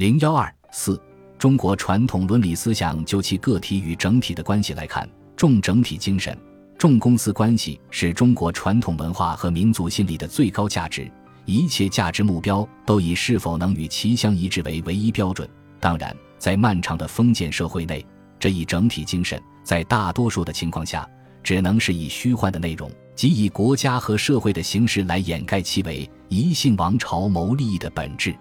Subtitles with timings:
[0.00, 0.98] 零幺二四，
[1.36, 6.34] 中国传统伦理思想就其个体与整体的关系来看，重整体精神、
[6.78, 11.12] 重公私关系是中国传统文化和民族心理的最高价值。
[11.44, 15.46] 一切价值目标都以是否能与其相一致为唯一标准。
[15.78, 18.02] 当然，在漫长的封建社会内，
[18.38, 21.06] 这一整体精神在大多数的情况下，
[21.42, 28.34] 只能是以虚幻的内容，即以国家和社会的形式来掩盖其为一姓王朝谋利益的本质。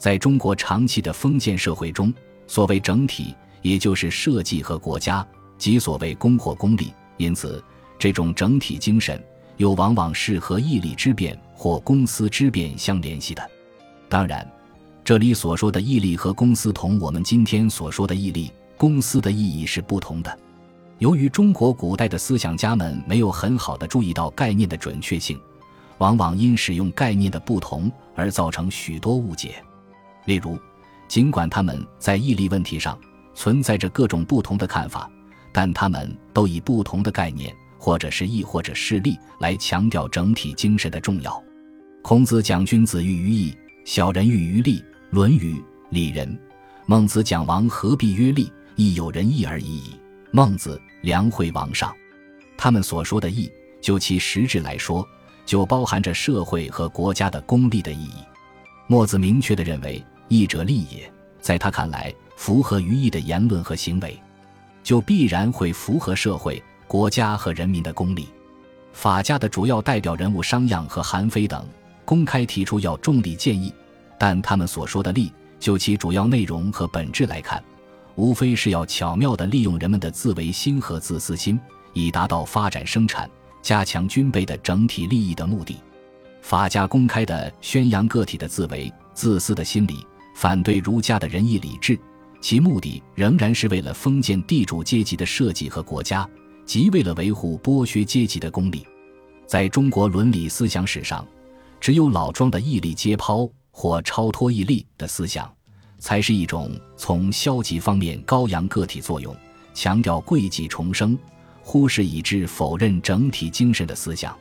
[0.00, 2.12] 在中国长期的封建社会中，
[2.46, 5.24] 所谓整体，也就是社稷和国家，
[5.58, 6.92] 即所谓公或公利。
[7.18, 7.62] 因此，
[7.98, 9.22] 这种整体精神
[9.58, 13.50] 又往往是和义利之辩或公私之辩相联系的。
[14.08, 14.44] 当然。
[15.02, 20.38] 这里所说的义利和公私，同我们今天所说的义利、公私的意义是不同的。
[20.98, 25.40] 由于中国古代的思想家们没有很好的注意到概念的准确性，
[25.98, 29.60] 往往因使用概念的不同而造成许多误解。
[30.24, 30.58] 例如，
[31.08, 32.98] 尽管他们在义利问题上
[33.34, 35.10] 存在着各种不同的看法，
[35.52, 41.42] 但他们都以不同的概念，或者是义，或者是利，来强调整体精神的重要。
[42.02, 44.78] 孔子讲君子喻于义，小人喻于利。
[45.12, 45.54] 《论语·
[45.88, 46.28] 礼仁》，
[46.86, 49.96] 孟子讲王何必曰利，亦有仁义而已矣。
[50.30, 51.92] 孟子，梁惠王上。
[52.56, 55.04] 他们所说的义，就其实质来说，
[55.44, 58.22] 就包含着社会和国家的功利的意义。
[58.90, 61.08] 墨子明确地认为，义者利也。
[61.40, 64.20] 在他看来，符合于义的言论和行为，
[64.82, 68.26] 就必然会符合社会、国家和人民的公利。
[68.92, 71.64] 法家的主要代表人物商鞅和韩非等，
[72.04, 73.72] 公开提出要重利建议。
[74.18, 77.62] 但他们所说的利，就其主要内容和本质来看，
[78.16, 81.60] 无非是要巧妙地利用人们的自为心和自私心，
[81.92, 83.30] 以达到发展生产、
[83.62, 85.76] 加强军备的整体利益的目的。
[86.42, 91.98] 法家公开的宣扬个体的自为自私的心理，反对儒家的仁义礼智，
[92.40, 96.28] 其目的仍然是为了封建地主阶级的社稷和国家，
[96.64, 98.86] 即为了维护剥削阶级的公理。
[99.46, 101.26] 在中国伦理思想史上，
[101.80, 103.50] 只有老庄的义利皆抛。
[103.72, 105.50] 或超脱义利的思想，
[106.00, 109.34] 才是一种从消极方面高扬个体作用、
[109.72, 111.16] 强调贵己重生、
[111.62, 114.36] 忽视以致否认整体精神的思想。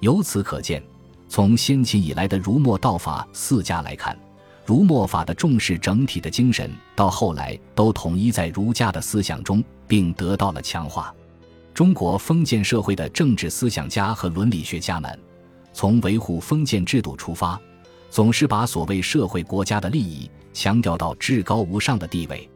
[0.00, 0.82] 由此可见，
[1.28, 4.18] 从先秦以来的儒墨道法四家来看，
[4.64, 11.14] 儒墨法的重视整体的精神，到后来都统一在儒家的思想中，并得到了强化。
[11.74, 15.18] 中国封建社会的政治思想家和伦理学家们，
[15.72, 17.60] 从维护封建制度出发。
[18.10, 22.48] 总是把所谓社会国家的利益强调到至高无上的地位，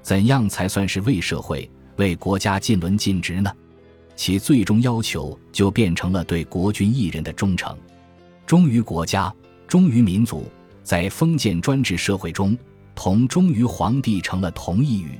[0.00, 3.52] 怎样才算是为社会、为国家尽伦尽职呢？
[4.16, 7.76] 其最终要求就变成了对国君一人的忠诚，
[8.46, 9.34] 忠于国家，
[9.66, 10.50] 忠于民族。
[10.82, 12.56] 在封建专制社会中，
[12.94, 15.18] 同忠于皇帝成了同义语。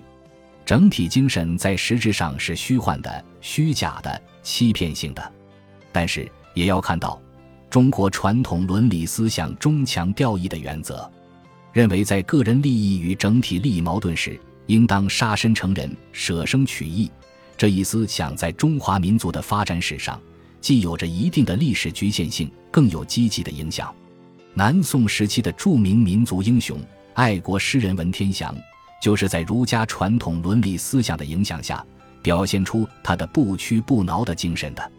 [0.66, 5.32] 整体精神在实质上是虚幻的、虚假的、欺骗性的，
[5.90, 7.20] 但是也要看到。
[7.70, 11.10] 中国传统伦理思想中强调义的原则，
[11.72, 17.10] 认为在个人利益与整体利益矛盾时，应当杀身成仁、舍生取义。
[17.56, 20.20] 这一思想在中华民族的发展史上，
[20.64, 23.94] 既有着一定的历史局限性，更有积极的影响。
[24.54, 26.80] 南宋时期的著名民族英雄、
[27.12, 28.56] 爱国诗人文天祥，
[28.98, 31.84] 就是在儒家传统伦理思想的影响下，
[32.22, 34.90] 表现出他的不屈不挠的精神的。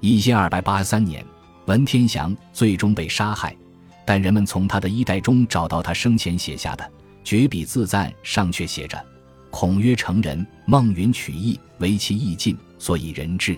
[0.00, 1.24] 一千二百八十三年。
[1.66, 3.56] 文天祥最终被杀害，
[4.04, 6.90] 但人们从他的衣袋中找到他生前写下的
[7.22, 9.00] 绝笔自赞，上却写着
[9.48, 13.56] ：“孔曰成人，孟云取义，为其义尽，所以人至。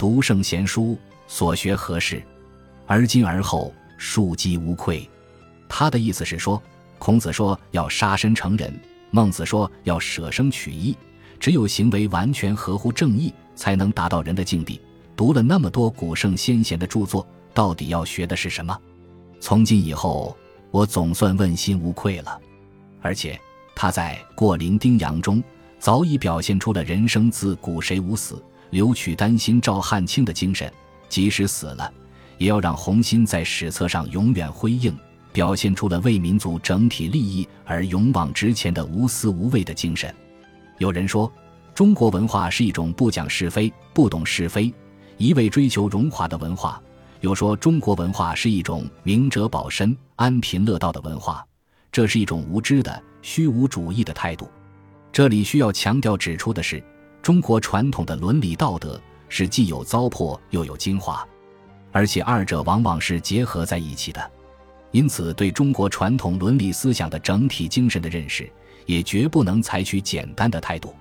[0.00, 0.96] 读圣贤书，
[1.28, 2.22] 所学何事？
[2.86, 5.06] 而今而后，庶几无愧。”
[5.68, 6.62] 他的意思是说，
[6.98, 8.72] 孔子说要杀身成仁，
[9.10, 10.96] 孟子说要舍生取义，
[11.38, 14.80] 只有行为完全合乎正义，才能达到人的境地。
[15.14, 18.74] 读了那么多古圣先贤的著作，到底要学的是什么？
[19.38, 20.34] 从今以后，
[20.70, 22.40] 我总算问心无愧了。
[23.02, 23.38] 而且
[23.76, 25.44] 他在《过零丁洋》中
[25.78, 30.72] 早已表现出了人生自古谁无死，留取丹心照汗青的精神。
[31.08, 31.92] 即使死了，
[32.38, 34.96] 也要让红心在史册上永远辉映，
[35.32, 40.14] 表现出了为民族整体利益而勇往直前的无私无畏的精神。
[40.78, 41.30] 有人说，
[41.74, 44.72] 中国文化是一种不讲是非、不懂是非。
[45.16, 46.80] 一味追求荣华的文化，
[47.20, 51.44] 又说中国文化是一种明哲保身、安贫乐道的文化，
[51.92, 54.48] 这是一种无知的虚无主义的态度。
[55.12, 56.82] 这里需要强调指出的是，
[57.22, 61.26] 中国传统的伦理道德是既有糟粕又有精华，
[61.92, 64.30] 而且二者往往是结合在一起的。
[64.90, 68.50] 因此，对中国传统伦理思想的整体精神的认识，
[68.86, 70.94] 也绝不能采取简单的态度。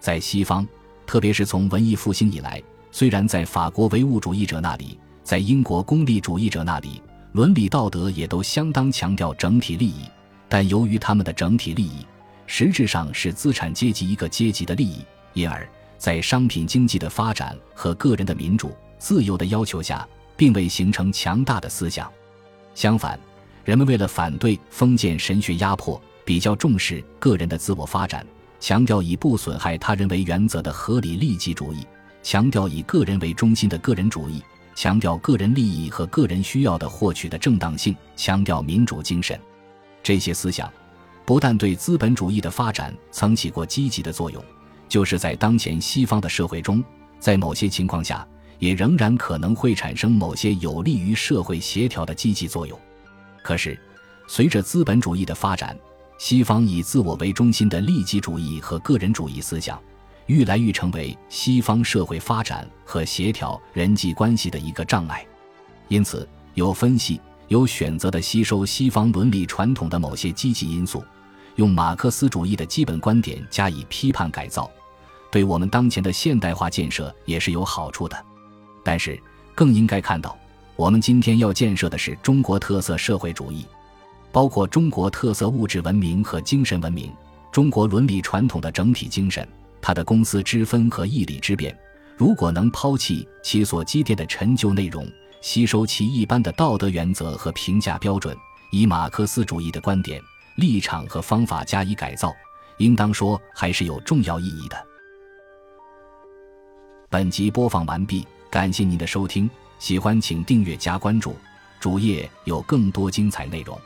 [0.00, 0.66] 在西方，
[1.06, 2.60] 特别是从文艺复兴以来，
[2.90, 7.00] 虽然在法国唯物主义者那里，在英国功利主义者那里，
[7.32, 10.04] 伦理道德也都相当强调整体利益，
[10.48, 12.04] 但由于他们的整体利益
[12.46, 15.02] 实质上是资产阶级一个阶级的利益，
[15.34, 15.68] 因而，
[15.98, 20.06] 在商品经济的发展和个人的民主自由的要求下，
[20.36, 22.10] 并未形成强大的思想。
[22.74, 23.18] 相反，
[23.64, 28.26] 人们为了反对封建神学压迫，比较重视个人的自我发展，
[28.60, 31.86] 强调以不损害他人为原则的合理利己主义，
[32.22, 34.42] 强调以个人为中心的个人主义，
[34.74, 39.38] 强调个人利益和个人需要的获取的正当性，强调民主精神。
[40.02, 40.72] 这些思想
[41.24, 44.42] 不但对资本主义的发展曾起过积极的作用，
[44.88, 46.82] 就是在当前西方的社会中，
[47.18, 48.26] 在某些情况下。
[48.58, 52.78] 也仍然可能会产生某些有利于社会协调的积极作用。
[53.42, 53.76] 可是，
[54.28, 55.76] 随着资本主义的发展，
[56.16, 59.82] 西方以自我为中心的利己主义和个人主义思想，
[60.26, 65.26] 愈来愈成为西方社会发展和协调人际关系的一个障碍。
[65.88, 71.02] 因此，有分析、有选择地吸收西方伦理传统的某些积极因素，
[71.56, 74.70] 用马克思主义的基本观点加以批判改造，
[75.30, 78.16] 对我们当前的现代化建设也是有好处的。
[78.82, 79.20] 但是，
[79.54, 80.36] 更应该看到，
[80.76, 83.66] 我们今天要建设的是中国特色社会主义，
[84.32, 87.12] 包括中国特色物质文明和精神文明，
[87.52, 89.46] 中国伦理传统的整体精神，
[89.80, 91.76] 它的公私之分和义理之辨。
[92.16, 95.06] 如果能抛弃其所积淀的陈旧内容，
[95.40, 98.36] 吸收其一般的道德原则和评价标准，
[98.70, 100.20] 以马克思主义的观点、
[100.56, 102.34] 立场和方法加以改造，
[102.78, 104.86] 应当说还是有重要意义的。
[107.08, 108.26] 本集播放完毕。
[108.50, 111.34] 感谢您的收听，喜欢请订阅加关注，
[111.80, 113.80] 主页有更多精彩内容。